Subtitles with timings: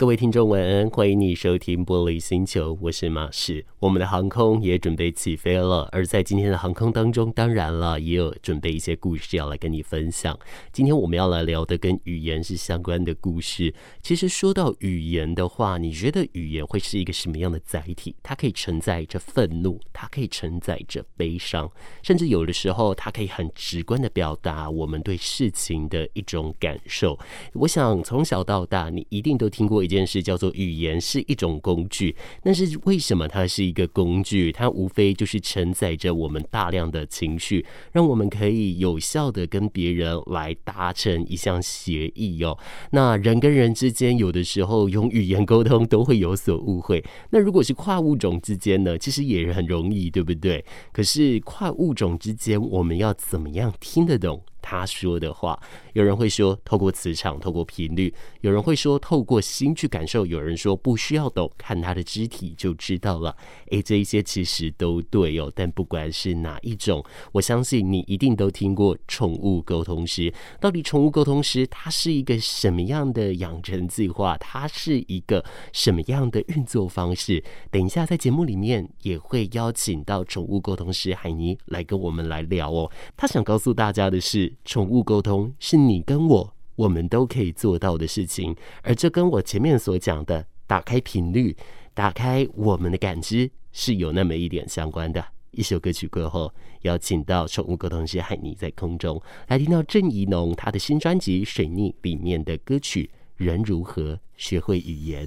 [0.00, 3.66] 各位听众晚安，欢迎你收听玻璃星球，我是马士。
[3.80, 10.38] 我们的航空也准备起飞了，而在今天的航空当中，当然了，也有准备一些故事要来跟你分享。
[10.72, 13.74] 今天我们要来聊的跟语言是相关的故事。
[14.00, 18.16] 其实说到语言的话，你觉得语言会是一个什么样的载体？
[18.22, 21.70] 它可以承载着愤怒，它可以承载着悲伤，
[22.02, 27.18] 甚至有的时候，它可以很直观的表达我们对事情的一种感受。
[27.52, 34.52] 我想从小到大，你一定都听过一件事叫做语言是一种工具，但是为什么它是一个工具？
[34.52, 42.56] 它无非就是承载着我们大量的情绪，让我们可以有效的跟别人来达成一项协议哦。
[42.92, 47.04] 那人跟人之间有的时候用语言沟通都会有所误会。
[47.30, 48.96] 那如果是跨物种之间呢？
[48.96, 50.64] 其实也很容易，对不对？
[50.92, 55.60] 可是跨物种之间，我们要怎么样听得懂他说的话？
[55.94, 58.08] 有人会说透过磁场，透过频率；
[58.40, 63.36] 有人会说透过心去感受；有人说不需要懂，看他的肢体就知道了。
[63.72, 65.50] 诶，这一些其实都对哦。
[65.56, 70.32] 但不管是哪一种，我相信你一定都听过宠物沟通师。
[70.60, 74.36] 到底宠物沟通师它是一个什么样的养成计划？
[74.38, 77.42] 它是一个什么样的运作方式？
[77.72, 82.88] 等一下在节目里面也会邀请到宠物沟通师海尼来跟我们来聊哦。
[83.16, 85.76] 他想告诉大家的是，宠物沟通是。
[85.80, 91.56] 你跟我，我们都可以做到的事情，而这跟我前面所讲的打开频率、
[91.94, 95.24] 打开我们的感知是有那么一点相关的。
[95.52, 96.52] 一首歌曲过后，
[96.82, 103.10] 邀请到宠物沟通师海霓在空中来听到郑宜农他的新专辑《水逆》里面的歌曲
[103.44, 105.26] 《人如何学会语言》。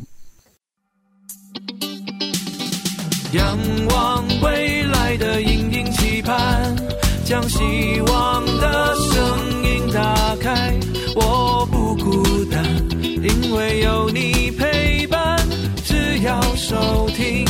[3.34, 3.58] 仰
[3.90, 6.76] 望未来的隐隐期盼，
[7.24, 10.78] 将希望的声音打开。
[11.16, 12.64] 我不孤单，
[13.02, 15.40] 因为有你陪伴。
[15.84, 17.46] 只要收听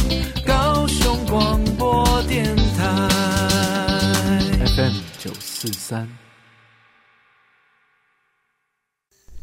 [0.45, 3.09] 高雄广播电台
[4.75, 6.07] FM 九四三。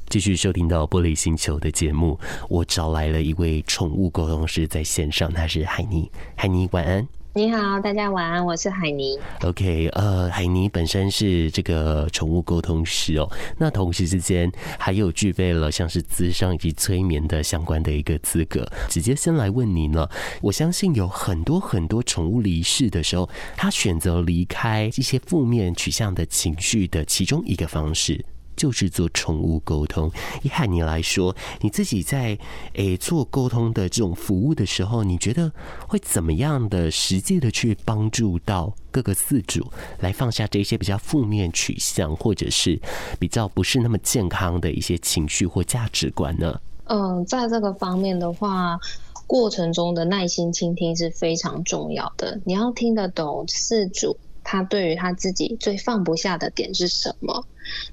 [0.09, 6.11] 继续收听到玻璃星球的节目，我找来了一位宠物沟通师在线上，他是海霓。
[6.37, 7.07] 海霓，晚安。
[7.41, 9.19] 你好，大家晚安，我是海尼。
[9.41, 18.71] OK，呃，海尼本身是这个宠物沟通师哦，那同时之间还有具备了像是咨商以及催眠的相关的一个资格。
[18.91, 20.07] 直接先来问你呢，
[20.43, 23.27] 我相信有很多很多宠物离世的时候，
[23.57, 28.23] 他选择离开一些负面取向的情绪的其中一个方式。
[28.61, 30.13] 就是做宠物沟通。
[30.43, 32.39] 以海霓来说，你自己在
[32.75, 35.51] 诶、做沟通的这种服务的时候，你觉得
[35.89, 39.67] 会怎么样的实际的去帮助到各个饲主
[40.01, 42.79] 来放下这些比较负面取向，或者是
[43.19, 46.61] 比较不是那么健康的一些情绪或价值观呢？
[46.85, 48.79] 嗯，在这个方面的话，
[49.27, 52.39] 过程中的耐心倾听是非常重要的。
[52.45, 54.15] 你要听得懂饲主。
[54.43, 57.45] 他对于他自己最放不下的点是什么？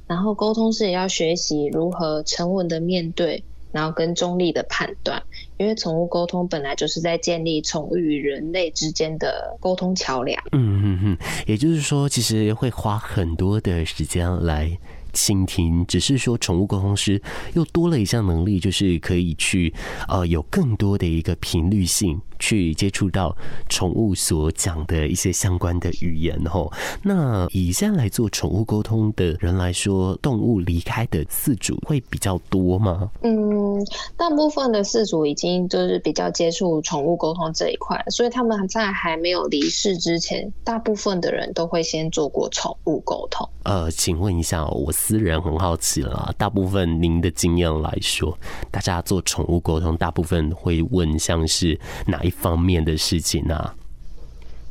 [0.08, 5.22] 然后沟通是也要学习如何沉稳的面对，然后跟中立的判断。
[5.58, 10.40] 因为宠物沟通本来就是在建立宠物与人类之间的沟通桥梁。
[10.52, 11.18] 嗯嗯嗯，
[11.48, 14.78] 也就是说，其实会花很多的时间来
[15.14, 17.22] 倾听，只是说宠物沟通师
[17.54, 19.74] 又多了一项能力，就是可以去
[20.08, 22.20] 呃有更多的一个频率性。
[22.40, 23.36] 去接触到
[23.68, 33.10] 宠物所讲的一些相关的语言吼，那以现在来做宠物沟通的人来说，动物离开的饲主会比较多吗？
[33.24, 33.84] 嗯，
[34.16, 43.50] 大部分的饲主已经就是比较接触宠物沟通这一块，所以他们在还没有离世之前，大部分的人都会先做过宠物沟通。
[43.64, 48.38] 呃，请问一下，我私人很好奇了，大部分您的经验来说，
[48.72, 53.76] 大家做宠物沟通，大部分会问像是哪一方面的事情呢、啊？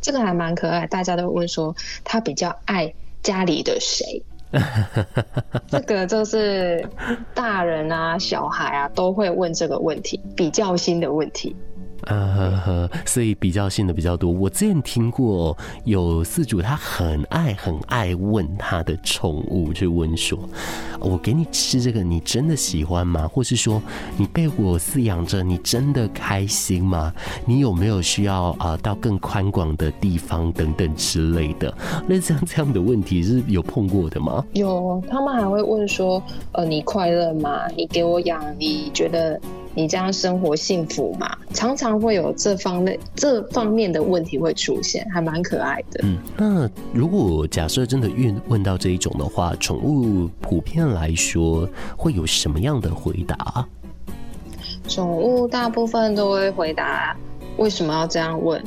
[0.03, 2.93] 这个还蛮可爱，大家都问说他比较爱
[3.23, 4.23] 家里的谁？
[5.69, 6.87] 这个就是
[7.33, 11.55] 大人啊、小孩啊都会问这个问题，比较新的问题。
[12.03, 14.31] 呃呵呵，所以比较性的比较多。
[14.31, 20.39] 我之前听过有饲主，他很爱很爱问他的宠物，去问说
[21.01, 23.27] ：“我给你吃这个，你真的喜欢吗？
[23.27, 23.83] 或是说，
[24.17, 27.13] 你被我饲养着，你真的开心吗？
[27.45, 31.75] 你有没有需要啊、到更宽广的地方等等之类的？
[32.07, 34.45] 那像这样的问题是有碰过的吗？
[34.53, 36.23] 有，他们还会问说：
[36.53, 37.67] 呃，你快乐吗？
[37.77, 39.41] 你给我养，你觉得？”
[39.77, 41.37] 你这样生活幸福吗？
[41.53, 46.01] 常常会有这方面这方面的问题会出现，还蛮可爱的。
[46.03, 53.69] 嗯，那如果假设真的问问到这一种的话，宠物普遍来说会有什么样的回答？
[54.89, 57.15] 宠物大部分都会回答
[57.59, 58.63] 为什么要这样问？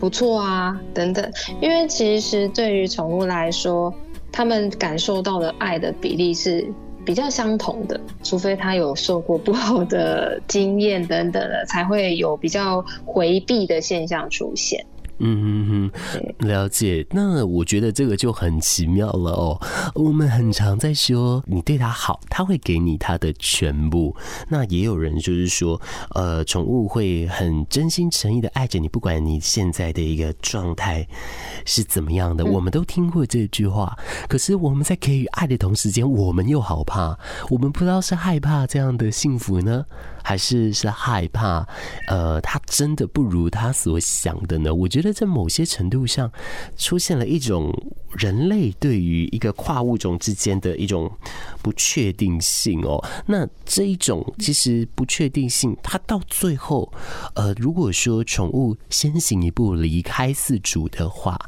[0.00, 1.32] 不错啊，等等。
[1.60, 3.94] 因为其实对于宠物来说，
[4.32, 6.66] 他们感受到的爱的比例是
[7.04, 14.84] 比较相同的，除非他有受过不好的经验等等的，才会有比较回避的现象出现。
[15.18, 15.90] 嗯哼
[16.38, 17.06] 哼，了解。
[17.10, 19.60] 那我觉得这个就很奇妙了哦。
[19.94, 24.14] 我们很常在说，你对他好，他会给你他的全部。
[24.48, 25.80] 那也有人就是说，
[26.14, 31.06] 呃，宠物会很真心诚意的爱着你，不管你现在的一个状态
[31.64, 32.44] 是怎么样的。
[32.44, 33.96] 我们都听过这句话。
[34.28, 37.16] 可是我们在给予爱的同时间，我们又好怕，
[37.50, 39.84] 我们不知道是害怕这样的幸福呢，
[40.22, 41.66] 还是是害怕，
[42.08, 44.74] 呃，他真的不如他所想的呢？
[44.74, 46.30] 我觉得在某些程度上，
[46.76, 47.72] 出现了一种
[48.12, 51.10] 人类对于一个跨物种之间的一种
[51.62, 53.02] 不确定性哦。
[53.26, 56.92] 那这一种其实不确定性，它到最后，
[57.34, 61.38] 呃，如果说宠物先行一步离开四主的话。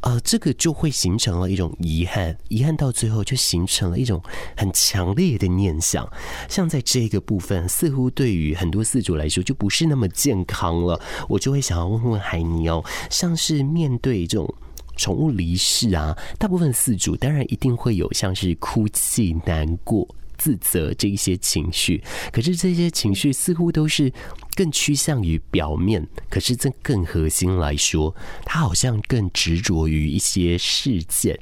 [0.00, 4.22] 呃，这个就会形成了一种遗憾，遗憾到最后就形成了一种
[4.56, 6.08] 很强烈的念想。
[6.48, 11.00] 像在这个部分，似乎对于很多饲主来说就不是那么健康了。
[11.28, 14.54] 我就会想要问问海尼哦，像是面对这种
[14.96, 20.06] 宠物离世啊，大部分饲主当然一定会有像是哭泣、难过。
[20.38, 22.02] 自责这一些情绪，
[22.32, 24.10] 可是这些情绪似乎都是
[24.54, 26.06] 更趋向于表面。
[26.30, 28.14] 可是，这更核心来说，
[28.44, 31.38] 他好像更执着于一些事件。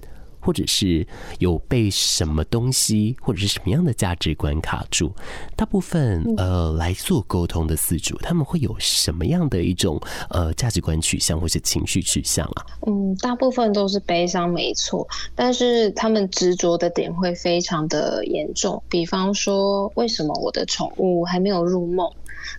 [0.46, 1.04] 或者是
[1.40, 5.10] 有被什么东西，或者是什么样的价值观卡住？
[5.56, 10.00] 大部分呃来做沟通的四主，他们会有什么样的一种
[10.30, 12.64] 呃价值观取向或是情绪取向啊？
[12.86, 15.04] 嗯，大部分都是悲伤，没错，
[15.34, 18.80] 但是他们执着的点会非常的严重。
[18.88, 22.08] 比方说，为什么我的宠物还没有入梦？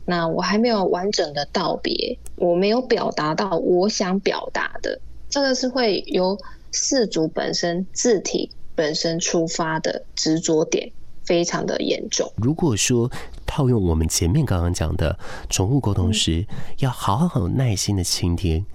[0.04, 5.00] 那我还没有完整的道别，我没有表达到我想表达的，
[5.30, 6.38] 这个是会由。
[6.72, 10.92] 饲主本身字体本身出发的执着点
[11.26, 12.32] 非常的严重。
[12.38, 13.12] 如果说
[13.46, 15.18] 套用我们前面刚刚讲的
[15.50, 16.46] 宠物沟通时，
[16.80, 18.66] 要好好耐心的倾听。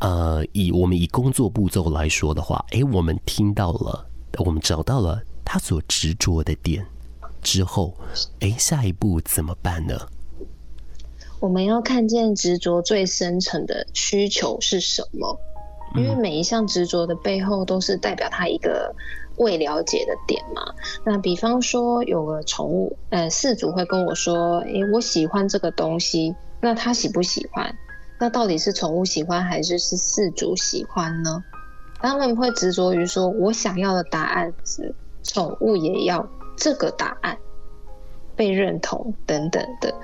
[0.00, 4.06] 呃，以我们以工作步骤来说的话，诶，我们听到了，
[4.38, 6.86] 我们找到了他所执着的点
[7.42, 7.94] 之后，
[8.38, 9.94] 诶，下一步怎么办呢？
[11.38, 15.38] 我们要看见执着最深层的需求是什么。
[15.96, 18.94] 因为每一项执着的背后，都是代表他一个
[19.36, 20.62] 未了解的点嘛。
[21.04, 27.74] 那比方说，有个宠物，呃，饲主会跟我说：“诶，我喜欢这个东西。”那他喜不喜欢？
[28.18, 31.42] 那到底是宠物喜欢，还是是饲主喜欢呢？
[31.98, 36.26] 他们会执着于说：“我想要的答案是，宠物也要
[36.56, 37.36] 这个答案。”
[38.40, 39.94] 被认同等等的，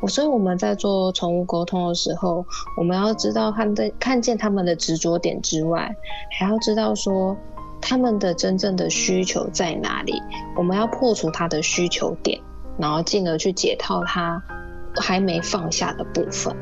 [0.00, 2.42] 我所以我们在做宠物沟通的时候，
[2.78, 5.94] 我们要知道他们的看见他们的执着点之外，
[6.30, 7.36] 还要知道说
[7.82, 10.14] 他们的真正的需求在哪里。
[10.56, 12.40] 我们要破除他的需求点，
[12.78, 14.42] 然后进而去解套他
[14.96, 16.56] 还没放下的部分。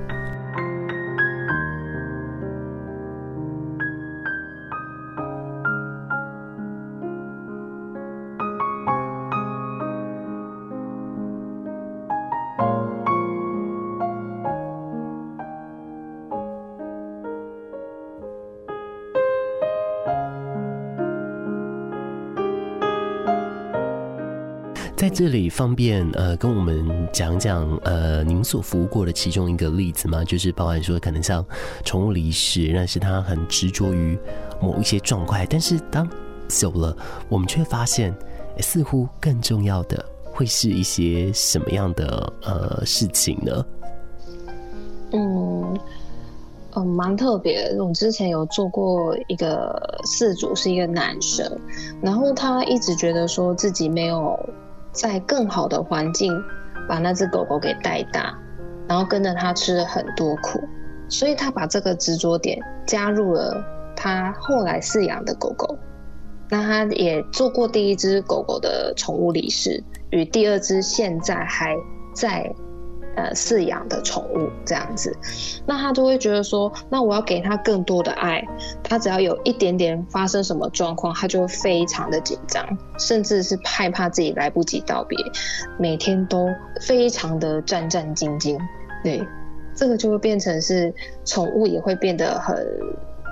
[25.13, 30.25] 这里方便呃跟我们讲讲呃您所服务过的其中一个例子吗？
[30.25, 31.45] 就是包含说可能像
[31.85, 34.17] 宠物离世，但是他很执着于
[34.63, 36.09] 某一些状况，但是当
[36.49, 36.97] 久了，
[37.29, 38.15] 我们却发现
[38.61, 43.67] 似乎更重要的会是一些什么样的呃事情呢？
[45.13, 45.79] 嗯
[46.77, 47.85] 嗯，蛮特别的。
[47.85, 51.59] 我之前有做过一个事主是一个男生，
[52.01, 54.39] 然后他一直觉得说自己没有。
[54.93, 56.33] 在更好的环境
[56.89, 58.37] 把那只狗狗给带大，
[58.89, 60.61] 然后跟着它吃了很多苦，
[61.09, 63.63] 所以他把这个执着点加入了
[63.95, 65.79] 他后来饲养的狗狗。
[66.49, 71.77] 那他也做过第一只狗狗的宠物理事，与第二只现在还
[72.15, 72.53] 在。
[73.17, 75.15] 呃，饲养的宠物这样子，
[75.67, 78.43] 那他就会觉得说，那我要给他更多的爱。
[78.83, 82.65] 他只要有一点点发生什么状况，他就会非常的紧张，
[82.99, 85.19] 甚至是害怕自己来不及道别，
[85.79, 86.49] 每天都
[86.81, 88.57] 非常的战战兢兢。
[89.03, 89.23] 对，
[89.75, 92.57] 这个就会变成是宠物也会变得很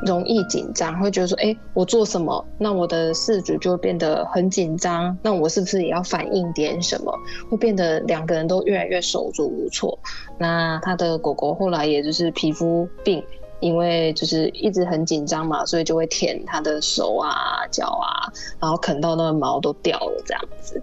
[0.06, 7.12] 容易紧张，会觉得说，哎，我做什么，那我的饲主就会变得很紧张，那我是不是也要反应点什么？
[7.50, 9.98] 会变得两个人都越来越手足无措。
[10.38, 13.22] 那他的狗狗后来也就是皮肤病，
[13.60, 20.80] 因为就是一直很紧张嘛，所以就会舔他的手啊、脚啊，然后啃到那个毛都掉了这样子。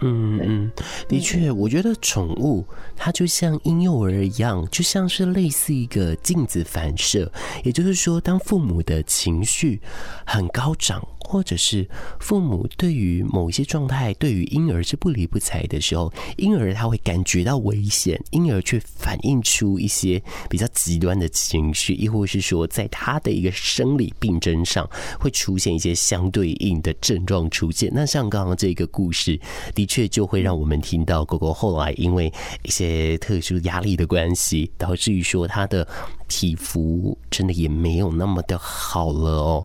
[0.00, 0.72] 嗯嗯，
[1.08, 2.64] 的确，我觉得宠物
[2.96, 7.30] 它就像婴幼儿一样，就像是类似一个镜子反射。
[7.64, 9.80] 也就是说，当父母的情绪
[10.24, 11.88] 很高涨，或者是
[12.20, 24.88] 父母对于某一些状态，对于婴儿是不理不睬的时候，婴儿他会感觉到危险，婴儿却反映出一些比较极端的情绪，亦或是说，在他的一个生理病症上
[25.18, 27.90] 会出现一些相对应的症状出现。
[27.92, 29.38] 那像刚刚这个故事，
[29.74, 35.84] 的确就会让我们听到狗狗后来因为一些特殊压力的关系，导致于说它的
[36.28, 39.64] 皮肤真的也没有那么的好了哦。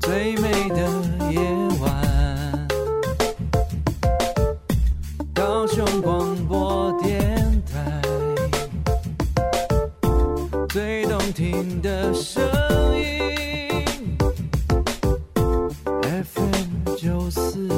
[0.00, 0.76] 最美的
[1.30, 1.40] 夜
[1.80, 2.68] 晚，
[5.34, 8.00] 高雄广播电台，
[10.68, 12.42] 最动听的声
[12.96, 14.16] 音
[16.00, 17.68] ，FM 九四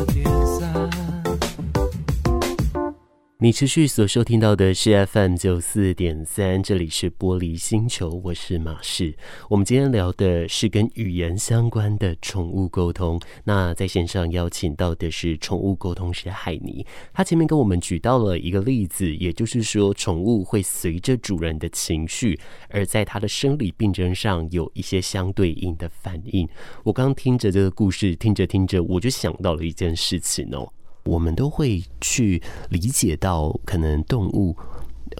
[3.45, 9.15] 你持续所收听到的是 FM 九四点三，这里是玻璃星球，我是马士。
[9.51, 13.21] 我们今天聊的是跟语言相关的宠物沟通。
[13.45, 26.49] 那在线上邀请到的是宠物沟通师海尼，他前面跟我们举到了一个例子，也就是说，宠物会随着主人的情绪，而在它的生理病征上有一些相对应的反应。
[26.83, 30.73] 我刚听着这个故事，听着听着，我就想到了一件事情哦。
[31.05, 34.57] 我们都会去理解到，可能动物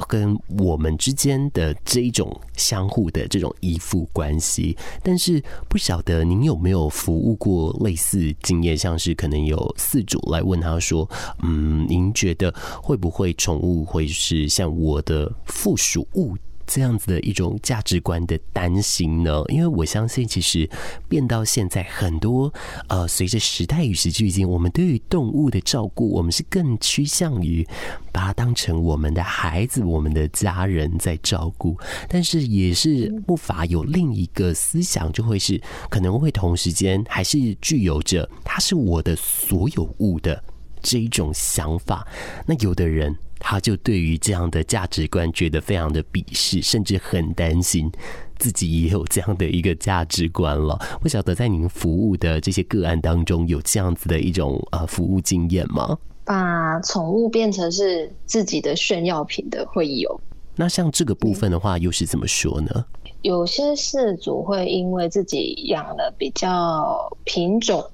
[0.09, 11.09] 跟我们之间的这一种相互的这种依附关系，但是不晓得您有没有服务过类似经验，像是可能有饲主来问他说
[11.45, 16.35] ：“嗯，您觉得会不会宠物会是像我的附属物？”
[16.67, 19.43] 这样子的一种价值观的担心呢？
[19.49, 20.69] 因为我相信，其实
[21.09, 22.53] 变到现在，很多
[22.89, 27.67] 呃，随着时代与时俱进，我们对于动物的照顾，我们是更趋向于
[28.13, 31.77] 把它当成我们的孩子、我们的家人在照顾。
[32.09, 40.43] 但是，也是不乏有另一个思想，就会是可能会同时间还是具有着它是我的所有物的
[40.83, 42.07] 这一种想法。
[42.47, 43.15] 那有的人。
[43.47, 47.93] 他就对于这样的价值观觉得非常的鄙视，甚至很担心
[48.39, 50.81] 自己也有这样的一个价值观了。
[51.03, 55.99] 不晓得在您服务的这些个案当中，有这样子的一种呃服务经验吗？
[56.25, 60.19] 把宠物变成是自己的炫耀品的会有。
[60.57, 62.87] 那像这个部分的话，又是怎么说呢？
[63.21, 67.85] 有些事主会因为自己养了比较品种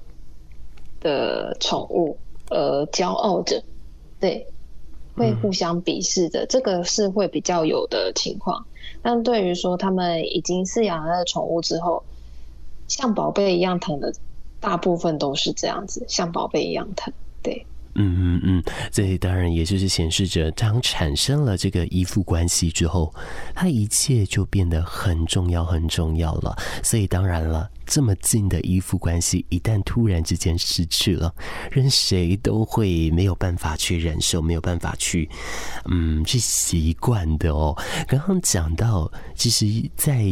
[1.01, 2.17] 的宠物
[2.49, 3.61] 而骄傲着，
[4.17, 4.47] 对。
[5.15, 8.65] 会互相鄙视的，这个是会比较有的情况。
[9.01, 12.03] 但对于说他们已经饲养了宠物之后，
[12.87, 14.13] 像宝贝一样疼的，
[14.59, 17.65] 大部分都是这样子，像宝贝一样疼，对。
[17.95, 23.13] 嗯嗯嗯，这当然也就是显示着，当产生了这个依附关系之后，
[23.53, 26.55] 它一切就变得很重要很重要了。
[26.81, 27.69] 所以当然了。
[27.91, 31.35] 这么近的依附关系，一旦突然之间失去了，
[31.69, 35.29] 任谁都会没有办法去忍受，没有办法去，
[35.89, 37.77] 嗯，去习惯的哦。
[38.07, 40.23] 刚刚讲到，其实，在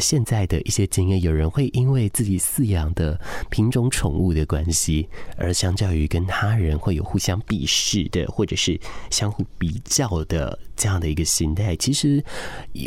[0.00, 11.74] 现在的一些经验，有人会因为自己饲养的品种宠物的关系，而相较于跟他人会有互相鄙视的，或者是相互比较的这样的一个心态。
[11.74, 12.24] 其实，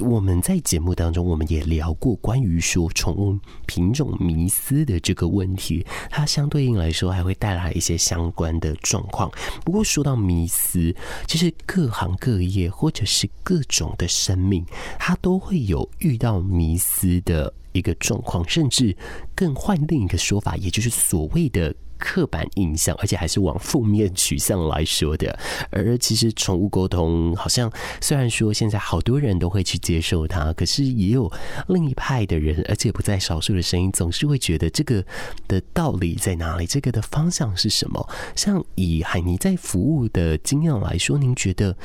[0.01, 3.88] 我们在节目当中，我们也聊过关于说宠物品。
[3.93, 9.31] 这种迷思的这个问题，它相对应来说还会带来一些相关的状况。
[9.63, 10.93] 不过说到迷思，
[11.27, 14.65] 其实各行各业或者是各种的生命，
[14.97, 18.95] 它都会有遇到迷思的一个状况，甚至
[19.33, 21.73] 更换另一个说法，也就是所谓的。
[22.01, 25.37] 刻板印象，而且还是往负面取向来说的。
[25.69, 27.69] 而其实宠物沟通，好像
[27.99, 31.29] 虽然说现在好多人都会去接受它，可是也有
[31.67, 35.03] 另一派的人，而且不在少数的声音，总是会觉得这个
[35.49, 36.65] 的道理在哪里？
[36.65, 38.09] 这个的方向是什么？
[38.33, 41.75] 像以海尼在服务的经验来说，您觉得？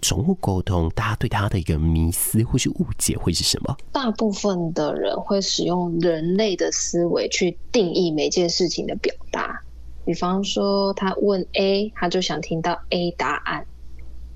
[0.00, 3.76] 宠物沟通，大家对它的一个迷思或是误解会是什么？
[3.92, 9.62] 大部分的人会使用人类的思维去定义每件事情的表达，
[10.04, 13.66] 比方说他问 A，他就想听到 A 答案。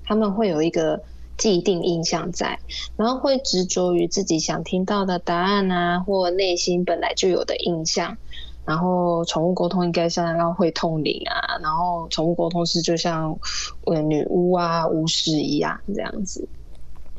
[0.03, 1.01] 他们会有一个
[1.35, 2.59] 既定印象在，
[2.95, 8.15] 然后会执着于自己想听到的答案啊，或内心本来就有的印象。
[8.65, 13.37] 然后宠物沟通应该像要会通灵啊，然后宠物沟通师就像
[13.85, 16.49] 呃女巫啊、巫师一样这样子。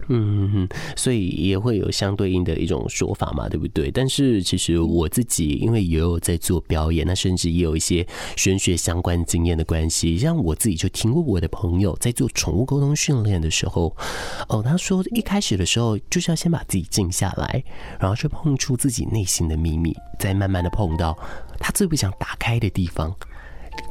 [0.09, 3.91] 嗯哼，所以也会有相对应的一种说法嘛，对不对？
[3.91, 13.97] 但是其实我自己因为也有在做表演，那甚至也有一些玄学相关经验的关系，像我自己就听过我的朋友在做宠物沟通训练的时候，
[14.49, 17.63] 哦，他说一开始的时候就是要先把自己静下来，
[17.99, 21.19] 然后去碰触自己内心的秘密，再慢慢的碰到
[21.59, 23.13] 他最不想打开的地方，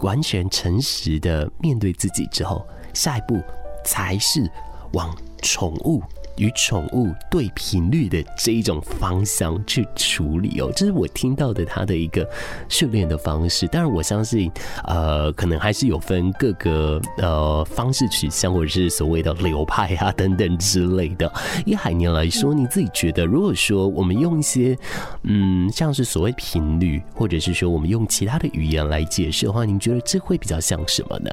[0.02, 3.42] 完全诚实的面对自己之后，下一步
[3.84, 4.50] 才是
[4.94, 5.14] 往。
[5.46, 6.02] 宠物
[6.38, 12.28] 与宠物对频率的这一种方向去处理哦，这是我听到的他的一个
[12.68, 13.68] 训练的方式。
[13.68, 14.52] 当然，我相信，
[14.86, 21.32] 呃，可能还是有分各个呃方式取向，或者是所谓的流派啊等等之类的。
[21.64, 24.76] 以海霓来说，你自己觉得，如果说我们用一些
[25.24, 31.30] 嗯，像是所谓频率，或者是说我们用其他的语言来解释的话，您觉得这会比较像什么呢？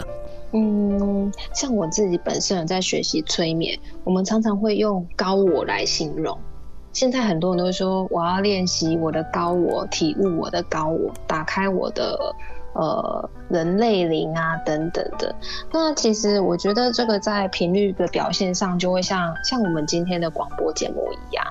[0.53, 6.39] 嗯，像我自己本身有在学习催眠，我们常常会用高我来形容。
[6.93, 12.19] 现在很多人都说，我要练习我的高我，体悟我的高我，打开我的
[12.75, 15.35] 呃人类灵啊等等的。
[15.73, 21.43] 那其实我觉得这个在频率的表现上，就会像像我们今天的广播节目一样。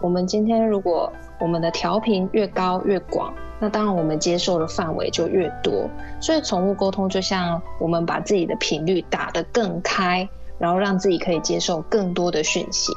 [0.00, 5.88] 我们今天如果我们的调频越高越广，那当然我们接受的范围就越多。
[6.20, 12.92] 所以宠物沟通就像我们把自己的频率打得更开，然后让自己可以接受更多的讯息。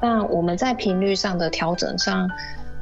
[0.00, 2.28] 那我们在频率上的调整上。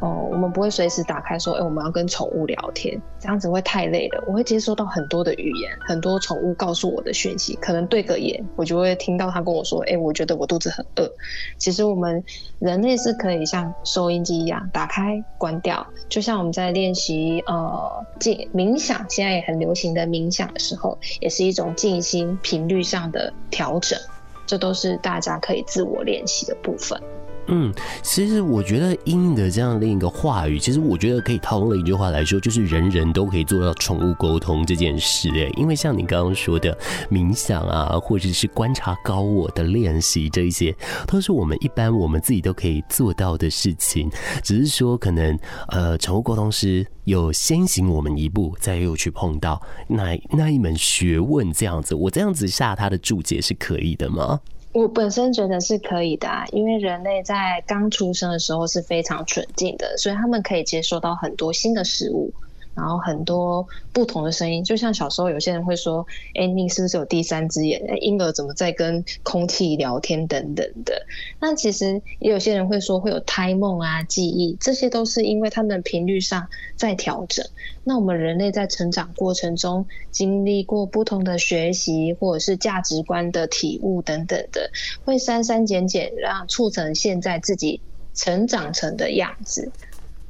[0.04, 4.22] 哦，我们不会随时打开说，哎，我们要跟宠物聊天，这样子会太累了。
[4.26, 11.10] 我会接收到很多的语言，很多宠物告诉我的讯息，可能对个眼，我就会听到他跟我说，哎，我觉得我肚子很饿。
[11.56, 12.22] 其实我们
[12.58, 23.98] 人类是可以像收音机一样打开、关掉，就像我们在练习呃静冥想，现在也很流行的冥想的时候，也是一种静心频率上的调整，
[24.44, 27.00] 这都是大家可以自我练习的部分。
[27.48, 27.72] 嗯，
[28.02, 35.28] 其实我觉得英的这样另一个话语，其实我觉得可以套用了一句话来说，就是人人都可以做到宠物沟通这件事。
[35.30, 36.76] 哎，因为像你刚刚说的
[37.10, 40.74] 冥想啊，或者是观察高我的练习，这一些
[41.06, 44.10] 都是我们一般我们自己都可以做到的事情。
[44.42, 45.38] 只是说，可能
[45.68, 54.40] 呃，宠物沟通师有先行我们一步，再又去碰到那那一门学问，这样子，我这样子下他的注解是可以的吗？
[54.74, 62.34] 我本身觉得是可以的啊，因为人类在刚出生的时候是非常纯净的，所以他们可以接受到很多新的事物。
[62.74, 67.80] 然后很多不同的声音，就像小时候有些人会说：“哎，你是不是有第三只眼？
[67.88, 71.06] 哎，婴儿怎么在跟空气聊天等等的？”
[71.40, 77.46] 那其实也有些人会说会有胎梦啊、记忆，这些都是因为他们的频率上在调整。
[77.84, 84.70] 那我们人类在成长过程中经历过不同的学习，或者是价值观的体悟等等的，
[85.04, 87.80] 会删删减减，让促成现在自己
[88.14, 89.70] 成长成的样子。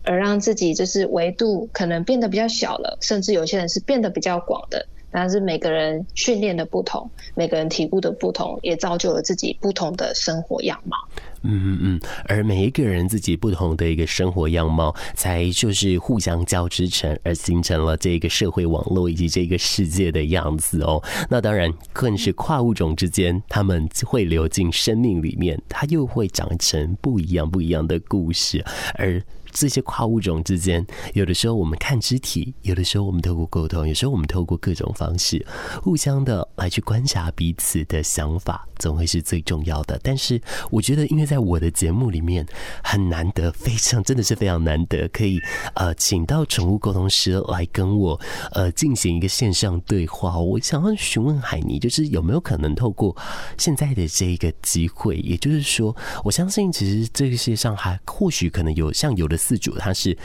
[0.04, 4.86] 而让自己就是维度可能变得比较小了，甚至有些人是变得比较广的。
[5.16, 10.96] 但是每个人训练的不同，每个人体悟的不同，也造就了自己不同的生活样貌。
[11.42, 21.00] 嗯嗯嗯，而每一个人自己不同的一个生活样貌，才就是互相交织成，而形成了这个社会网络以及这个世界的样子哦。
[21.30, 28.64] 那当然，更是跨物种之间，他们会流进生命里面，它又会长成不一样不一样的故事，
[28.94, 29.22] 而。
[29.54, 35.46] 这些跨物种之间，有的时候我们看肢体，有的时候我们透过沟通，有时候我们透过各种方式，
[35.80, 39.98] 互相的来去观察彼此的想法，总会是最重要的。
[40.02, 42.44] 但是我觉得，因为在我的节目里面
[42.82, 45.40] 很难得，非常真的是非常难得，可以
[45.74, 50.36] 呃请到宠物沟通师来跟我呃进行一个线上对话。
[50.36, 53.16] 我想要询问海尼，就是有没有可能透过
[53.56, 59.38] 现在的这一个机会，也就是说，我相信其实这个世界上还或许可能有像有的。
[59.44, 60.16] 自主他是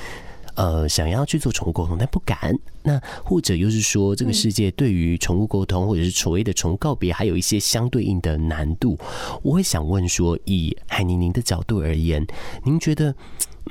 [0.55, 2.57] 呃想要去做宠物沟通，但不敢。
[2.81, 8.97] 那或者又是说，这个世界对于宠物沟通或者是所谓的宠物告别，还有一些相对应的难度。
[9.43, 12.25] 我会想问说，以海宁您的角度而言，
[12.63, 13.13] 您觉得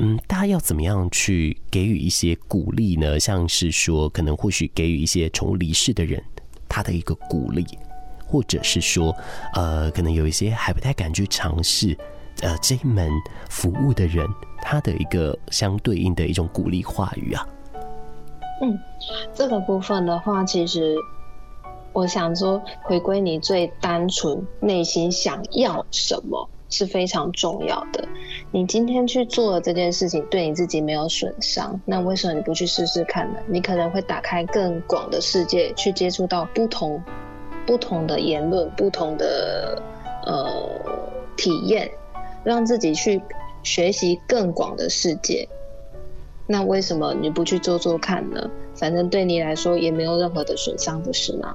[0.01, 3.19] 嗯，大家要怎么样去给予一些鼓励呢？
[3.19, 6.23] 像是说，可能或许给予一些宠物离世的人
[6.69, 7.67] 他的一个鼓励，
[8.27, 9.17] 或者是说，
[9.55, 11.97] 呃，可能有一些还不太敢去尝试。
[12.43, 13.11] 呃，这一门
[13.51, 14.27] 服务的人，
[14.63, 17.47] 他的一个相对应的一种鼓励话语啊。
[18.61, 18.79] 嗯，
[19.35, 20.97] 这个部分的话，其实
[21.93, 28.07] 我想说，回归你最单纯内心想要什么是非常重要的。
[28.53, 33.39] 你今天去做了这件事情，对你自己没有损伤，那为什么你不去试试看呢？
[33.47, 37.03] 你可能会打开更广的世界，去接触到不同
[37.67, 39.83] 不同的言论、不同的
[40.25, 40.47] 呃
[41.37, 41.89] 体验，
[42.45, 43.21] 让自己去
[43.63, 45.49] 学习更广的世界。
[46.47, 48.51] 那为什么你不去做做看呢？
[48.75, 51.55] 反正对你来说也没有任何的损伤，不是吗？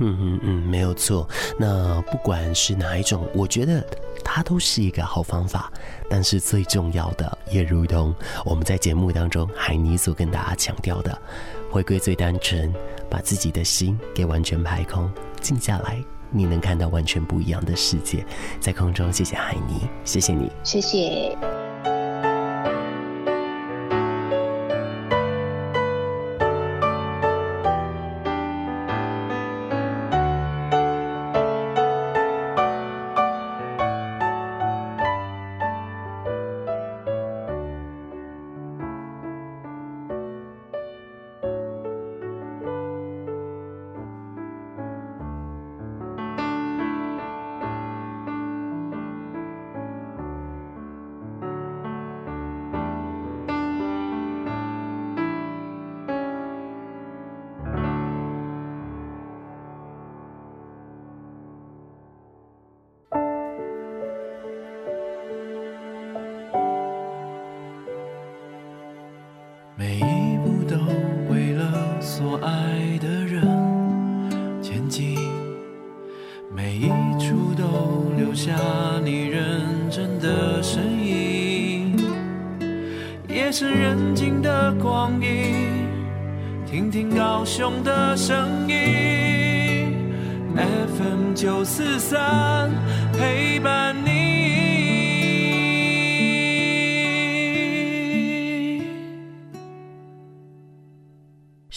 [0.00, 1.28] 嗯嗯嗯，没有错。
[1.58, 3.84] 那不管是哪一种，我觉得
[4.22, 5.72] 它都是一个好方法。
[6.08, 11.20] 但是最重要的，也如同我们在节目当中海尼所跟大家强调的，
[11.68, 12.72] 回归最单纯，
[13.10, 18.24] 把自己的心给完全排空，静下来，你能看到完全不一样的世界。
[18.60, 21.57] 在空中，谢谢海尼，谢谢你，谢谢。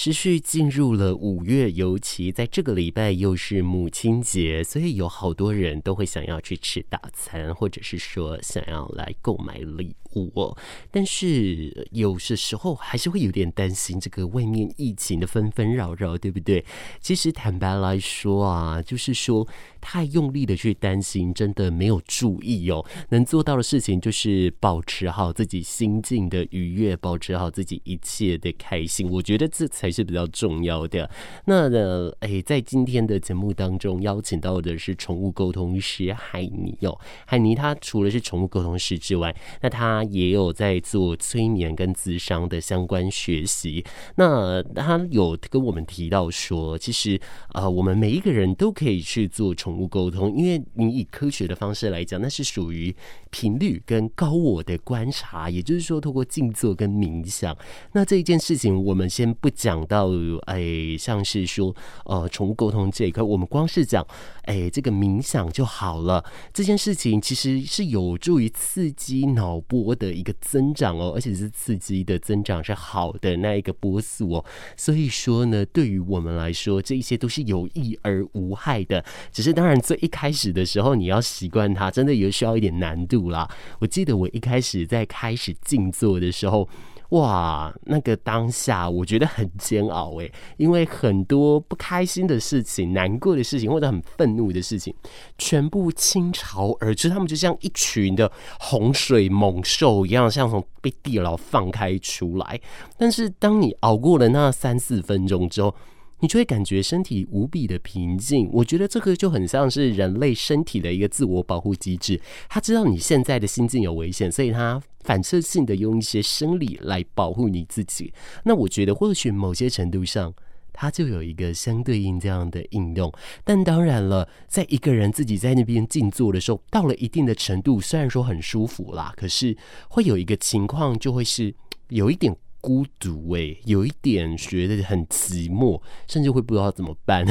[0.04, 10.58] 持续进入了五月，尤其在这个礼拜又是母亲节，所以有好多人都会想要去吃大餐，或者是说想要来购买礼我。
[10.90, 16.64] 但是有些时候还是会有点担心这个外面疫情的纷纷扰扰，对不对？
[17.00, 19.48] 其实坦白来说啊，就是说
[19.80, 22.86] 太用力的去担心，真的没有注意哦。
[23.10, 29.10] 能做到的事情就是保持好自己心境的愉悦，保持好自己一切的开心。
[29.10, 31.10] 我觉得这才是比较重要的。
[31.46, 37.00] 那呢，诶，在今天的节目当中邀请到的是宠物沟通师海尼哦。
[37.26, 43.84] 海尼他除了是宠物沟通师之外，那他也有在做催眠跟咨商的相关学习。
[44.16, 47.20] 那他有跟我们提到说，其实
[47.54, 52.96] 呃，我们每一个人都可以去做宠物沟通，因为你以科学的方式来讲，那是属于
[53.30, 57.56] 频率跟高我的观察，也就是说，透过静坐跟冥想。
[57.92, 59.82] 那这一件事情，我们先不讲。
[59.92, 60.10] 到
[60.46, 64.06] 哎，像是说呃，宠物沟通这一块，我们光是讲
[64.44, 66.24] 哎，这个冥想就好了。
[66.54, 74.46] 这件事情其实是有助于刺激脑波的一个增长哦，而且是刺激的增长是好的那一个波速哦。
[74.76, 79.04] 所以说呢，对于我们来说，这一些都是有益而无害的。
[79.32, 83.50] 只是当然，最一开始的时候，你要习惯它，真的也需要一点难度啦。
[83.80, 86.70] 我记得我一开始在开始静坐的时候。
[87.12, 94.96] 哇，那个当下我觉得很煎熬诶， 因为很多不开心的事情、难过的事情或者很愤怒的事情，
[95.38, 102.60] 全部倾巢而至，他们就像一群的洪水猛兽一样，像从被地牢放开出来。
[102.98, 105.76] 但是当你熬过了那三四分钟之后，
[106.22, 108.50] 你就会感觉身体无比的平静。
[108.54, 114.82] 我觉得这个就很像是人类身体的一个自我保护机制，他知道你现在的心境有危险，所以他。
[115.04, 120.34] 反射性的用一些生理来保护你自己，那我觉得或许某些程度上，
[120.74, 123.12] 它就有一个相对应这样的应用。
[123.44, 129.58] 但当然了，在一个人自己在那边静坐的时候，到了一定的程度，虽然说很舒服啦，可是
[129.90, 131.54] 会有一个情况，就会是
[131.90, 132.36] 有一点。
[132.62, 137.26] 孤独哎，有一点觉得很寂寞，甚至会不知道怎么办。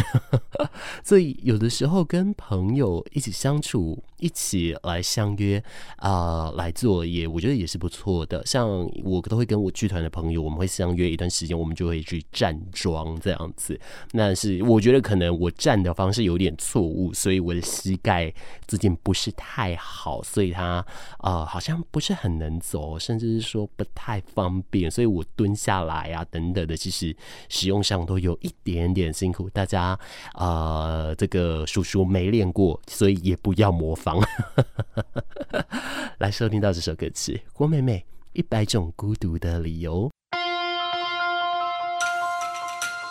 [1.04, 5.62] 所以有的时候跟朋友一起相处，一起来相约
[5.98, 8.44] 啊、来做也我觉得也是不错的。
[8.44, 8.68] 像
[9.04, 13.78] 我都会跟我剧团的朋友，我们会相约一段时间，我们就会去站桩这样子。
[14.10, 18.34] 但是我觉得可能我站的方式有点错误，所以我的膝盖
[18.66, 20.84] 最近不是太好，所以他
[21.18, 25.19] 啊、呃、好像不是很能走，甚至是说不太方便，所以我。
[25.20, 27.14] 我蹲下来啊等等的，其实
[27.50, 29.50] 使用上都有一点点辛苦。
[29.50, 29.98] 大家
[30.34, 34.18] 呃，这个叔叔没练过，所以也不要模仿。
[36.16, 37.98] 来收听到这首歌曲，郭美美
[38.32, 40.08] 《一百种孤独的理由》。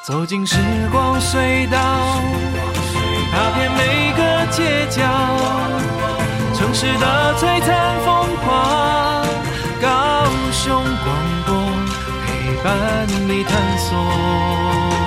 [0.03, 0.57] 走进时
[0.91, 1.77] 光隧道，
[3.31, 4.97] 踏遍每个街角，
[6.55, 9.23] 城市的璀璨风华，
[9.79, 11.38] 高雄广
[12.63, 14.98] 伴你探索。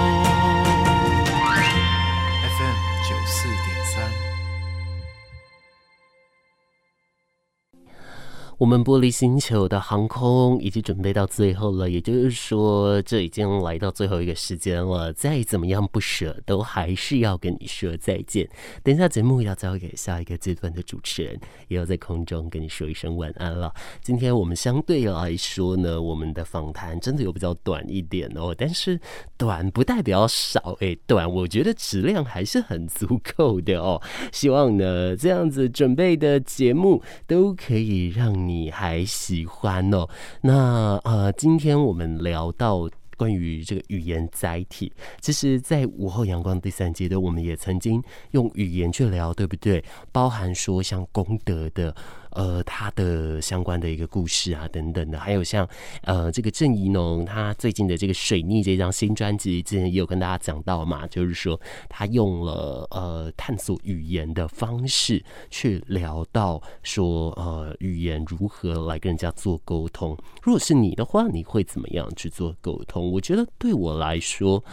[8.62, 15.12] 我们玻璃星球的航空已经准备到最后了，也就是说，这已经来到最后一个时间了。
[15.12, 18.48] 再怎么样不舍，都还是要跟你说再见。
[18.85, 23.75] 等一下节目要交给下一个阶段的主持人，也要在空中跟你说一声晚安了。
[24.01, 29.01] 今天我们相对来说呢，我们的访谈真的有比较短一点哦，但是
[29.37, 34.01] 短不代表少，哎，短我觉得质量还是很足够的哦。
[34.31, 38.52] 希望呢，这样子准备的节目都可以让你。
[38.53, 40.07] 你还喜欢哦？
[40.43, 49.83] 那呃，今天我们聊到关于这个语言载体，其实，在午后阳光第三阶段，我们也曾经用语言去聊，对不对？
[50.12, 51.95] 包含说像功德的。
[52.33, 55.68] 呃，他的相关的一个故事啊，等等的，还有像
[56.03, 70.16] 呃，这个郑怡农他最近的这个水逆这张新专辑，之前也有跟大家讲到嘛，就是说他用了呃探索语言的方式去聊到说呃语言如何来跟人家做沟通。
[70.42, 73.12] 如果是你的话，你会怎么样去做沟通？
[73.12, 74.64] 我觉得对我来说，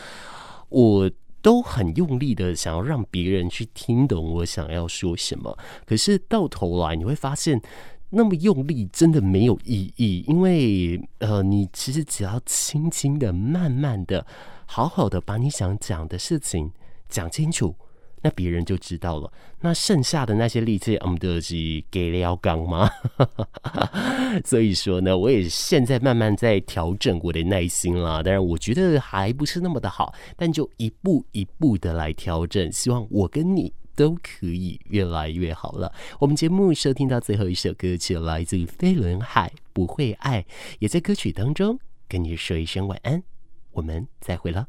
[0.69, 1.09] 我。
[1.41, 7.61] 都很用力的想要让别人去听懂我想要说什么，可是到头来你会发现，
[8.09, 14.25] 那么用力真的没有意义，因为呃，你其实只要轻轻的、慢慢的、
[14.65, 16.71] 好好的把你想讲的事情
[17.07, 17.75] 讲清楚。
[18.21, 19.31] 那别人就知道了。
[19.61, 21.55] 那剩下的那些力气，我们都是
[21.91, 22.89] 给了刚吗？
[24.45, 28.23] 所以说呢，我也现在慢慢在调整我的耐心啦。
[28.23, 32.71] 当然，我觉得还不是那么的好，但就一步一步的来调整。
[32.71, 35.91] 希望我跟你都可以越来越好了。
[36.19, 40.45] 我们节目收听到最后一首歌曲，来自于飞轮海，不会爱，
[40.79, 43.21] 也在歌曲当中跟你说一声晚安。
[43.71, 44.65] 我们再会了。